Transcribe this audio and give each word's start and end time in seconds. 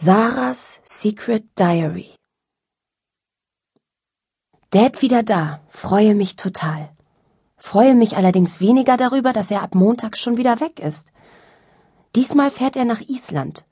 Sarahs 0.00 0.78
Secret 0.84 1.42
Diary 1.58 2.14
Dad 4.70 5.02
wieder 5.02 5.24
da, 5.24 5.58
freue 5.66 6.14
mich 6.14 6.36
total. 6.36 6.90
Freue 7.56 7.96
mich 7.96 8.16
allerdings 8.16 8.60
weniger 8.60 8.96
darüber, 8.96 9.32
dass 9.32 9.50
er 9.50 9.60
ab 9.60 9.74
Montag 9.74 10.16
schon 10.16 10.36
wieder 10.36 10.60
weg 10.60 10.78
ist. 10.78 11.10
Diesmal 12.14 12.52
fährt 12.52 12.76
er 12.76 12.84
nach 12.84 13.00
Island, 13.00 13.66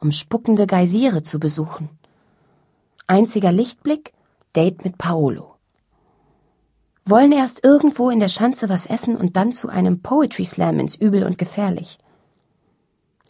um 0.00 0.10
spuckende 0.10 0.66
Geysire 0.66 1.22
zu 1.22 1.38
besuchen. 1.38 1.90
Einziger 3.06 3.52
Lichtblick, 3.52 4.14
Date 4.56 4.84
mit 4.84 4.98
Paolo. 4.98 5.54
Wollen 7.04 7.30
erst 7.30 7.62
irgendwo 7.62 8.10
in 8.10 8.18
der 8.18 8.30
Schanze 8.30 8.68
was 8.68 8.86
essen 8.86 9.16
und 9.16 9.36
dann 9.36 9.52
zu 9.52 9.68
einem 9.68 10.02
Poetry 10.02 10.44
Slam 10.44 10.80
ins 10.80 10.96
Übel 10.96 11.22
und 11.22 11.38
Gefährlich. 11.38 11.98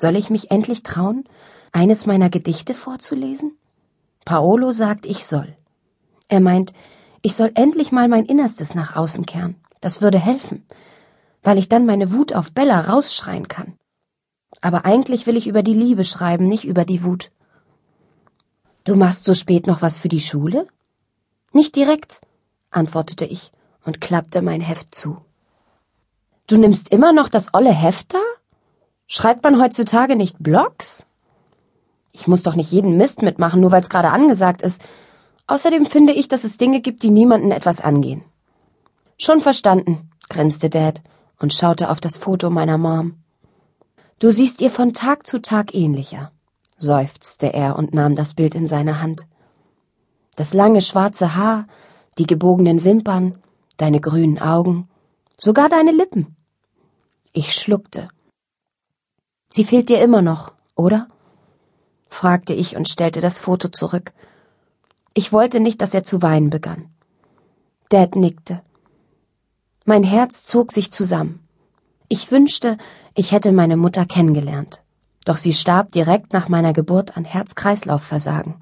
Soll 0.01 0.17
ich 0.17 0.31
mich 0.31 0.51
endlich 0.51 0.83
trauen, 0.83 1.25
eines 1.73 2.07
meiner 2.07 2.31
Gedichte 2.31 2.75
vorzulesen? 2.75 3.57
Paolo 4.25 4.73
sagt, 4.73 5.07
ich 5.07 5.27
soll. 5.27 5.57
Er 6.29 6.41
meint, 6.41 6.73
ich 7.23 7.35
soll 7.35 7.51
endlich 7.55 7.93
mal 7.93 8.09
mein 8.09 8.27
Innerstes 8.27 8.75
nach 8.75 8.97
außen 8.97 9.27
kehren. 9.27 9.57
Das 9.81 10.01
würde 10.01 10.19
helfen, 10.19 10.65
weil 11.43 11.59
ich 11.59 11.69
dann 11.69 11.87
meine 11.87 12.13
Wut 12.13 12.33
auf 12.33 12.53
Bella 12.53 12.81
rausschreien 12.81 13.49
kann. 13.49 13.77
Aber 14.61 14.85
eigentlich 14.85 15.27
will 15.27 15.37
ich 15.37 15.49
über 15.49 15.63
die 15.63 15.75
Liebe 15.75 16.05
schreiben, 16.05 16.47
nicht 16.47 16.65
über 16.65 16.85
die 16.85 17.03
Wut. 17.05 17.33
Du 18.85 18.95
machst 18.95 19.25
so 19.25 19.35
spät 19.35 19.67
noch 19.67 19.83
was 19.83 19.99
für 19.99 20.09
die 20.09 20.21
Schule? 20.21 20.67
Nicht 21.53 21.75
direkt, 21.77 22.21
antwortete 22.71 23.25
ich 23.25 23.53
und 23.85 24.01
klappte 24.01 24.41
mein 24.43 24.61
Heft 24.61 24.95
zu. 24.95 25.19
Du 26.47 26.57
nimmst 26.57 26.91
immer 26.91 27.13
noch 27.13 27.29
das 27.29 27.55
olle 27.55 27.73
Heft 27.73 28.15
da? 28.15 28.21
Schreibt 29.07 29.43
man 29.43 29.61
heutzutage 29.61 30.17
nicht 30.17 30.37
Blogs? 30.39 31.07
Ich 32.13 32.29
muss 32.29 32.43
doch 32.43 32.55
nicht 32.55 32.71
jeden 32.71 32.97
Mist 32.97 33.23
mitmachen, 33.23 33.61
nur 33.61 33.73
weil's 33.73 33.89
gerade 33.89 34.11
angesagt 34.11 34.63
ist. 34.63 34.83
Außerdem 35.47 35.87
finde 35.87 36.13
ich, 36.13 36.29
dass 36.29 36.45
es 36.45 36.59
Dinge 36.59 36.81
gibt, 36.81 37.03
die 37.03 37.11
niemanden 37.11 37.51
etwas 37.51 37.81
angehen. 37.81 38.23
Schon 39.19 39.41
verstanden, 39.41 40.11
grinste 40.29 40.71
Dad 40.71 41.03
und 41.39 41.53
schaute 41.53 41.91
auf 41.91 42.01
das 42.01 42.17
Foto 42.17 42.51
meiner 42.51 42.79
Mom. 42.79 43.15
Du 44.19 44.31
siehst 44.31 44.61
ihr 44.61 44.71
von 44.71 44.93
Tag 44.93 45.27
zu 45.27 45.43
Tag 45.43 45.75
ähnlicher, 45.75 46.31
seufzte 46.77 47.53
er 47.53 47.77
und 47.77 47.93
nahm 47.95 48.15
das 48.15 48.35
Bild 48.35 48.55
in 48.55 48.69
seine 48.69 49.01
Hand. 49.01 49.27
Das 50.37 50.55
lange 50.55 50.81
schwarze 50.81 51.35
Haar, 51.35 51.67
die 52.19 52.27
gebogenen 52.27 52.85
Wimpern, 52.85 53.43
deine 53.77 54.01
grünen 54.01 54.41
Augen, 54.41 54.89
sogar 55.39 55.69
deine 55.69 55.93
Lippen. 55.93 56.37
Ich 57.33 57.55
schluckte. 57.55 58.09
Sie 59.51 59.65
fehlt 59.65 59.89
dir 59.89 60.03
immer 60.03 60.23
noch, 60.23 60.53
oder? 60.77 61.09
Fragte 62.13 62.53
ich 62.53 62.77
und 62.77 62.89
stellte 62.89 63.21
das 63.21 63.41
Foto 63.41 63.69
zurück. 63.69 64.13
Ich 65.15 65.33
wollte 65.33 65.61
nicht, 65.61 65.83
dass 65.83 65.95
er 65.95 66.05
zu 66.05 66.23
weinen 66.23 66.51
begann. 66.51 66.87
Dad 67.89 68.17
nickte. 68.17 68.63
Mein 69.85 70.05
Herz 70.05 70.45
zog 70.45 70.73
sich 70.73 70.93
zusammen. 70.93 71.41
Ich 72.09 72.31
wünschte, 72.31 72.77
ich 73.15 73.33
hätte 73.33 73.53
meine 73.53 73.77
Mutter 73.77 74.05
kennengelernt. 74.07 74.83
Doch 75.25 75.37
sie 75.37 75.53
starb 75.53 75.93
direkt 75.93 76.33
nach 76.33 76.49
meiner 76.49 76.73
Geburt 76.73 77.17
an 77.17 77.25
Herz-Kreislauf-Versagen. 77.25 78.57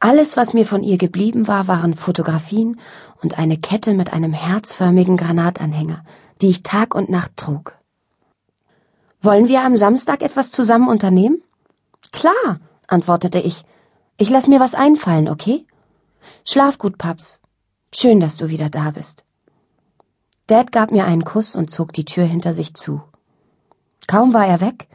Alles, 0.00 0.36
was 0.36 0.54
mir 0.54 0.66
von 0.66 0.82
ihr 0.82 0.98
geblieben 0.98 1.48
war, 1.48 1.68
waren 1.68 1.94
Fotografien 1.94 2.80
und 3.22 3.38
eine 3.38 3.58
Kette 3.58 3.94
mit 3.94 4.12
einem 4.12 4.32
herzförmigen 4.32 5.16
Granatanhänger, 5.16 6.04
die 6.40 6.48
ich 6.48 6.62
Tag 6.62 6.94
und 6.94 7.10
Nacht 7.10 7.36
trug. 7.36 7.78
Wollen 9.20 9.48
wir 9.48 9.62
am 9.62 9.76
Samstag 9.76 10.22
etwas 10.22 10.50
zusammen 10.50 10.88
unternehmen? 10.88 11.42
Klar, 12.12 12.58
antwortete 12.86 13.38
ich. 13.38 13.64
Ich 14.16 14.30
lass 14.30 14.46
mir 14.46 14.60
was 14.60 14.74
einfallen, 14.74 15.28
okay? 15.28 15.66
Schlaf 16.44 16.78
gut, 16.78 16.98
Paps. 16.98 17.40
Schön, 17.92 18.20
dass 18.20 18.36
du 18.36 18.48
wieder 18.48 18.70
da 18.70 18.90
bist. 18.90 19.24
Dad 20.46 20.72
gab 20.72 20.90
mir 20.90 21.06
einen 21.06 21.24
Kuss 21.24 21.56
und 21.56 21.70
zog 21.70 21.92
die 21.92 22.04
Tür 22.04 22.24
hinter 22.24 22.52
sich 22.52 22.74
zu. 22.74 23.02
Kaum 24.06 24.34
war 24.34 24.46
er 24.46 24.60
weg, 24.60 24.88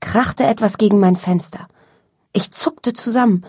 krachte 0.00 0.44
etwas 0.44 0.76
gegen 0.76 1.00
mein 1.00 1.16
Fenster. 1.16 1.68
Ich 2.32 2.50
zuckte 2.50 2.92
zusammen. 2.92 3.44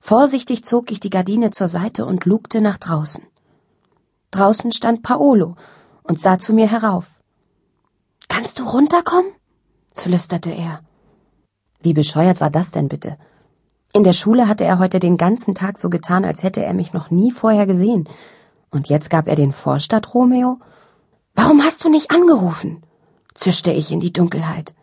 Vorsichtig 0.00 0.64
zog 0.64 0.90
ich 0.90 1.00
die 1.00 1.10
Gardine 1.10 1.50
zur 1.50 1.68
Seite 1.68 2.06
und 2.06 2.24
lugte 2.24 2.60
nach 2.60 2.78
draußen. 2.78 3.24
Draußen 4.30 4.70
stand 4.72 5.02
Paolo 5.02 5.56
und 6.04 6.20
sah 6.20 6.38
zu 6.38 6.52
mir 6.52 6.70
herauf. 6.70 7.06
Kannst 8.28 8.58
du 8.58 8.64
runterkommen? 8.64 9.32
flüsterte 9.94 10.50
er. 10.50 10.80
Wie 11.80 11.92
bescheuert 11.92 12.40
war 12.40 12.50
das 12.50 12.70
denn 12.70 12.88
bitte? 12.88 13.16
In 13.92 14.04
der 14.04 14.12
Schule 14.12 14.48
hatte 14.48 14.64
er 14.64 14.78
heute 14.78 14.98
den 14.98 15.16
ganzen 15.16 15.54
Tag 15.54 15.78
so 15.78 15.88
getan, 15.88 16.24
als 16.24 16.42
hätte 16.42 16.64
er 16.64 16.74
mich 16.74 16.92
noch 16.92 17.10
nie 17.10 17.30
vorher 17.30 17.66
gesehen. 17.66 18.08
Und 18.70 18.88
jetzt 18.88 19.08
gab 19.10 19.28
er 19.28 19.36
den 19.36 19.52
Vorstadt 19.52 20.12
Romeo? 20.14 20.58
Warum 21.34 21.62
hast 21.62 21.84
du 21.84 21.88
nicht 21.88 22.10
angerufen? 22.10 22.82
zischte 23.34 23.70
ich 23.70 23.92
in 23.92 24.00
die 24.00 24.12
Dunkelheit. 24.12 24.74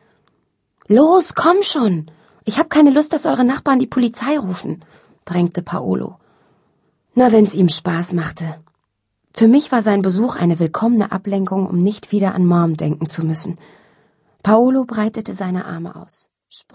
Los, 0.87 1.35
komm 1.35 1.63
schon. 1.63 2.11
Ich 2.45 2.59
hab 2.59 2.69
keine 2.69 2.91
Lust, 2.91 3.13
dass 3.13 3.25
eure 3.25 3.43
Nachbarn 3.43 3.79
die 3.79 3.87
Polizei 3.87 4.37
rufen, 4.37 4.83
drängte 5.25 5.61
Paolo. 5.61 6.17
Na, 7.15 7.31
wenn's 7.31 7.55
ihm 7.55 7.69
Spaß 7.69 8.13
machte. 8.13 8.45
Für 9.33 9.47
mich 9.47 9.71
war 9.71 9.81
sein 9.81 10.01
Besuch 10.01 10.35
eine 10.35 10.59
willkommene 10.59 11.11
Ablenkung, 11.11 11.67
um 11.67 11.77
nicht 11.77 12.11
wieder 12.11 12.35
an 12.35 12.45
Mom 12.45 12.77
denken 12.77 13.05
zu 13.07 13.25
müssen. 13.25 13.57
Paolo 14.43 14.83
breitete 14.85 15.33
seine 15.33 15.65
Arme 15.65 15.95
aus. 15.95 16.29